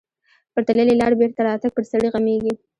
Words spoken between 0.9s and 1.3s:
لارې